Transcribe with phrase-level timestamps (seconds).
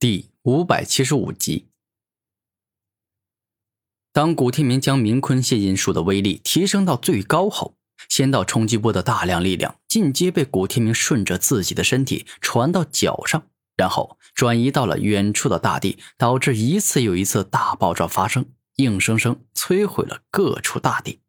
[0.00, 1.70] 第五百七十五集，
[4.12, 7.76] 当古天明将明坤谢因术的威力提升到最高后，
[8.08, 21.22] 仙道冲击波的大量力量进阶被古天明顺着自己的身体传到脚上，然后转移到了远处的大地，导致一次又一次大爆炸发生，硬生生摧毁了各处大地。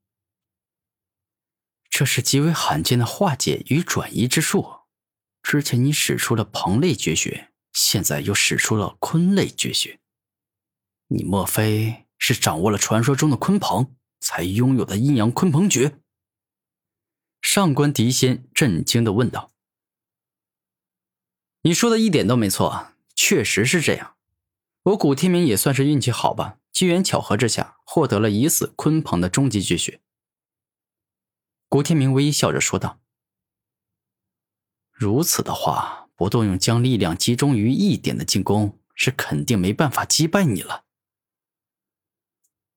[1.89, 4.81] 这是极为罕见的化解与转移之术。
[5.41, 7.47] 之前你使出了鹏类绝学。
[7.81, 10.01] 现在又使出了鲲类绝学，
[11.07, 16.01] 你莫非是掌握了传说中的鲲鹏，才拥有的阴阳鲲鹏诀？
[17.41, 19.53] 上官狄仙震惊的问道
[21.63, 24.17] ：“你说的一点都没错，确实是这样。
[24.83, 30.01] 我古天明也算是运气好吧，机缘巧合之下获得了疑似鲲鹏的终极绝学。”
[31.69, 32.99] 古天明微笑着说道
[34.91, 40.83] ：“如此的话。”不动用将力量集中于一点的进攻，是肯定没办法击败你了。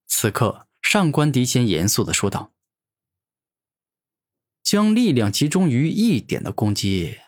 [0.07, 2.53] 此刻，上官迪先严肃的说道
[4.63, 7.19] ：“将力量集中于一点的攻击，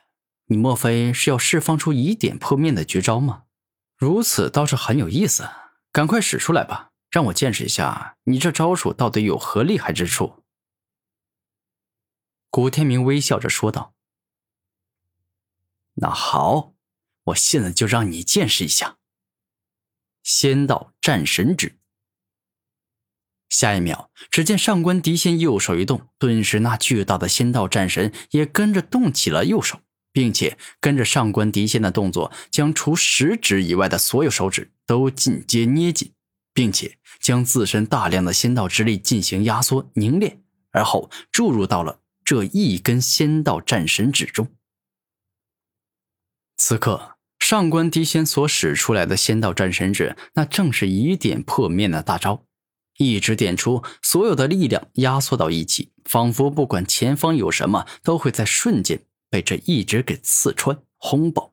[0.44, 3.46] 你莫非是要释放出一点破面的绝招吗？
[3.96, 5.50] 如此倒是很有意思，
[5.90, 10.44] 赶快使出来吧，让我见识一下你这招数到底有何厉害之处。”
[12.50, 13.93] 古天明微笑着说道。
[15.94, 16.74] 那好，
[17.24, 18.98] 我现在就让你见识一下
[20.22, 21.78] 仙道战神指。
[23.48, 29.80] 下一秒，只见上官迪仙右手一动，顿时那巨大的仙道战神也跟着动起了右手，
[30.12, 36.12] 并且跟着上官迪仙的动作，将除食指以外的所有手指都进阶捏紧，
[36.52, 44.48] 并且将自身大量的仙道之力进行压缩凝练，而后注入到了这一根仙道战神指中。
[46.66, 52.46] 此刻，上官迪仙所使出来的仙道战神指，那正是以点破面的大招。
[52.96, 61.52] 一指点出，所有的力量压缩到一起，仿佛不管前方有什么，都会在瞬间被这一指给刺穿、轰爆。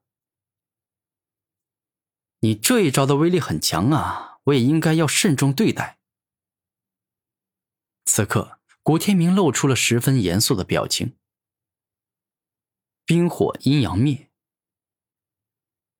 [2.39, 5.99] 你这一招的威力很强啊，我也应该要慎重对待。
[8.05, 11.17] 此刻，古天明露出了十分严肃的表情。
[13.05, 14.30] 冰火阴阳灭。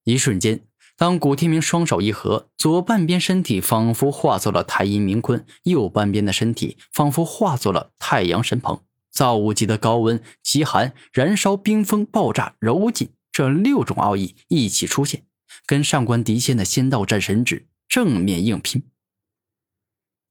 [0.03, 0.62] 一瞬间，
[0.97, 8.81] 当古天明双手一合，左半边身体仿佛化作了太阴明坤，右半边的身体仿佛化作了太阳神鹏。
[9.11, 15.25] 造物级的高温、极寒、燃烧、冰封、爆炸、柔劲，这六种奥义一起出现，
[15.66, 18.84] 跟上官迪仙的仙道战神指正面硬拼。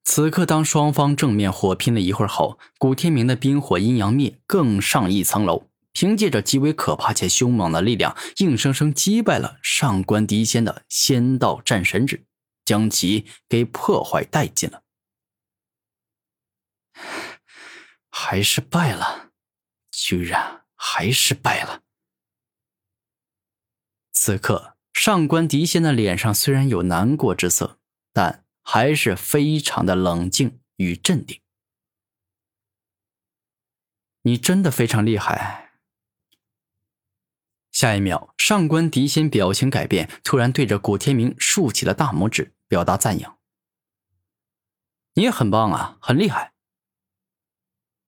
[0.02, 5.69] 此刻，当双方正面火拼了一会儿后，古天明的冰火阴阳灭更上一层楼。
[5.92, 12.24] 凭借着极为可怕且凶猛的力量，硬生生击败了上官迪仙的仙道战神指，
[12.64, 14.82] 将其给破坏殆尽了。
[18.10, 19.30] 还是败了，
[19.90, 21.82] 居然还是败了。
[24.12, 27.78] 此刻，上官迪仙的脸上虽然有难过之色，
[28.12, 31.40] 但还是非常的冷静与镇定。
[34.22, 35.69] 你真的非常厉害。
[37.80, 43.38] 下一秒，上官迪仙表情改变，突然对着古天明竖起了大拇指，表达赞扬
[45.16, 46.52] ：“你也很棒啊，很厉害。”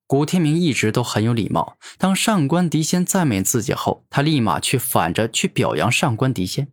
[0.05, 6.71] 古天明一直都很有礼貌，当上官迪仙赞美自己后，他立马去反着去表扬上官迪仙：“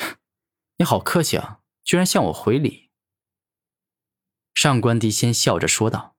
[0.78, 2.88] 你好客气啊，居然向我回礼。”
[4.56, 6.16] 上官迪仙笑着说道：“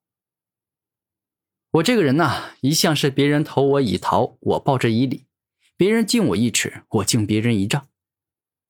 [1.82, 5.26] 我这个人呐，一向是别人投我以桃，我报之以李。”
[5.80, 7.88] 别人敬我一尺，我敬别人一丈。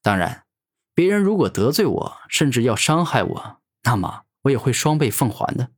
[0.03, 0.45] 当然，
[0.93, 5.71] 别人如果得罪我，甚至要伤害我，那么我也会双倍奉还的。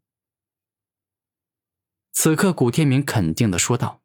[2.11, 4.01] 此刻，古天明肯定的说道：“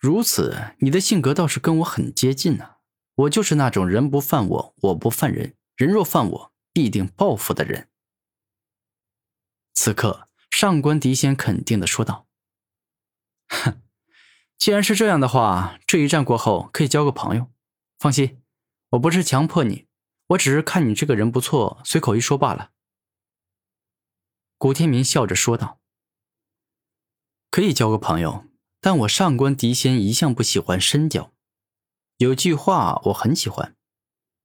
[0.00, 2.78] 如此，你的性格倒是跟我很接近呢。
[3.14, 7.88] 我就是那种人不犯我，我不犯人，人若犯我，必定报复的人。”
[9.74, 12.26] 此刻，上官迪仙肯定的说道
[13.46, 13.80] ：“哼。”
[14.60, 17.50] 既然是这样的话，这一战过后可以交个朋友。
[17.98, 18.42] 放心，
[18.90, 19.86] 我不是强迫你，
[20.26, 22.72] 我只是看你这个人不错，随口一说罢了。”
[24.58, 25.80] 古天明笑着说道。
[27.50, 28.44] “可以交个朋友，
[28.82, 31.32] 但我上官狄仙一向不喜欢深交。
[32.18, 33.74] 有句话我很喜欢：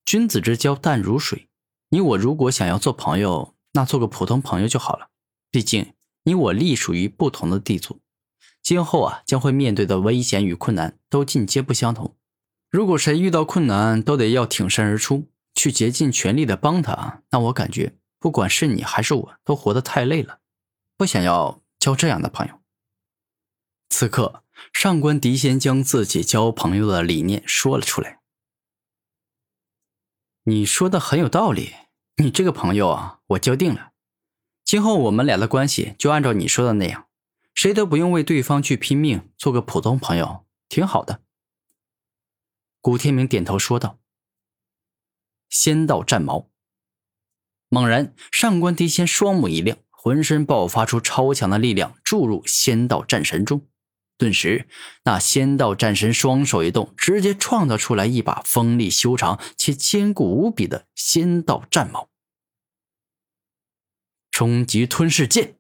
[0.06, 1.50] 君子之交淡如水。
[1.90, 5.10] 你我如果想要做朋友，那做个普通朋友就好了。
[5.52, 8.00] 毕竟你我隶属于不同的地族。”
[8.66, 12.18] 今后啊，将会面对的危险与困难都进阶不相同。
[12.72, 20.40] 如果谁遇到困难都得要挺身而出，去竭尽全力的帮他，那我感觉不管是你还是我都活得太累了，
[20.98, 22.60] 不想要交这样的朋友。
[23.90, 24.42] 此刻，
[24.74, 28.20] 上官迪先将自己交朋友的理念说了出来。
[30.46, 31.72] 你说的很有道理，
[32.18, 33.92] 你这个朋友啊，我交定了。
[34.64, 37.05] 今后我们俩的关系就按照你说的那样，
[37.56, 41.24] 谁都不用为对方去拼命，做个普通朋友，挺好的。
[42.82, 43.98] 古天明点头说道
[45.50, 46.52] ：“仙道战矛。”
[47.70, 53.66] 猛然，上官迪仙双目一亮，浑身爆发出超强的力量，注入仙道战神中。
[54.18, 54.68] 顿时，
[55.06, 62.10] 那仙道战神双手一动，直接创造出来一把锋利修长且坚固无比的仙道战矛——
[64.30, 65.58] 终极吞噬剑。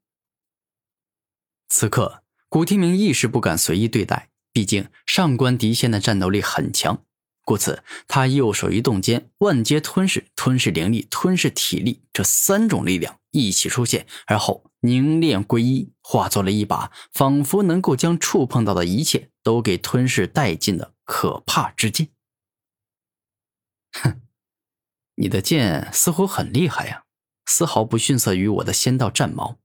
[1.77, 7.03] 此刻，古天明一时不敢随意对待，毕竟上官迪仙的战斗力很强。
[7.43, 22.07] 故此，他右手一动间，万阶吞噬、吞噬灵力、吞噬体力这三种力量一起出现，而后凝练归一，化作了一把仿佛能够将触碰到的一切都给吞噬殆尽的可怕之剑。
[23.91, 24.21] 哼，
[25.15, 27.03] 你的剑似乎很厉害呀，
[27.45, 29.57] 丝毫不逊色于我的仙道战矛。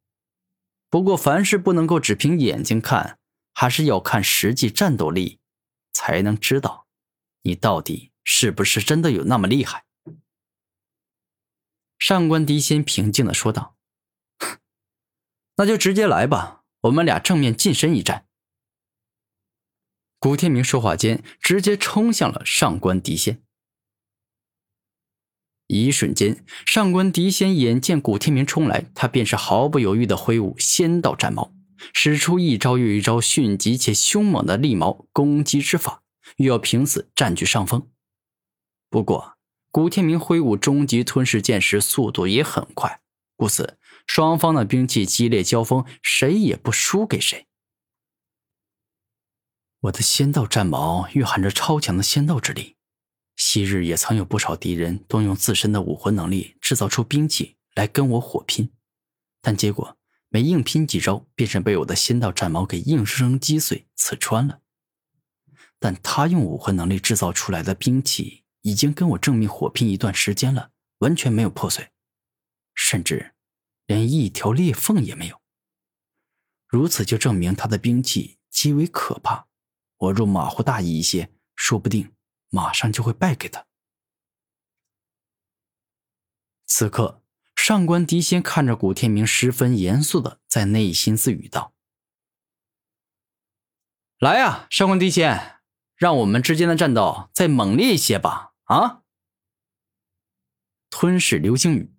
[0.91, 3.21] 不过，凡事不能够只凭眼睛看，
[3.55, 5.39] 还是要看实际战斗力，
[5.93, 6.89] 才能知道。
[7.43, 9.85] 你到底是不是真的有那么厉害？
[11.97, 13.77] 上官迪仙平静的说道
[15.57, 18.27] ：“那就直接来吧，我们俩正面近身一战。”
[20.19, 23.43] 古天明说话间，直接冲向了上官迪仙。
[25.71, 31.53] 一瞬间，上官迪仙眼见古天明冲来，他便是毫不犹豫的挥舞仙道战矛，
[31.93, 36.03] 使出一招又一招迅疾且凶猛的利矛攻击之法。
[36.37, 37.89] 欲要凭此占据上风，
[38.89, 39.35] 不过
[39.71, 43.01] 古天明挥舞终极吞噬剑时速度也很快，
[43.37, 47.47] 故此双方的兵器激烈交锋，谁也不输给谁。
[49.81, 52.77] 我的仙道战矛蕴含着超强的仙道之力，
[53.43, 58.71] 昔日也曾有不少敌人动用自身的武魂能力制造出兵器来跟我火拼，
[59.41, 59.97] 但结果
[60.29, 64.61] 没硬拼几招，便是被我的仙道战矛给硬生生击碎、刺穿了。
[65.79, 71.89] 但他用武魂能力制造出来的兵器，已经跟我正面火拼一段时间了，完全没有破碎，
[72.75, 73.33] 甚至
[73.87, 75.41] 连一条裂缝也没有。
[76.69, 79.47] 如此就证明他的兵器极为可怕。
[79.97, 82.13] 我若马虎大意一些，说不定
[82.50, 83.67] 马上就会败给他。
[86.67, 87.23] 此刻，
[87.56, 91.73] 上官迪仙看着古天明，十分严肃的在内心自语道
[94.20, 95.56] ：“来呀，上官迪仙。”
[96.00, 98.55] 让我们之间的战斗再猛烈一些吧！
[98.64, 99.02] 啊！
[100.88, 101.94] 吞噬流星雨。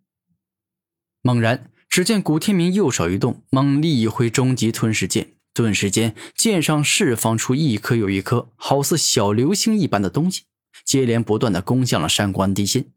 [1.22, 10.44] 猛然，只见古天明右手一动，猛力一挥终极吞噬剑，顿时间剑上释放出一颗又一颗好似小流星一般的东西，
[10.86, 12.92] 接连不断的攻向了山关地心。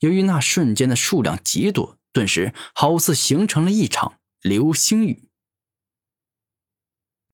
[0.00, 5.28] 由于那瞬间的数量极多，顿时好似形成了一场流星雨。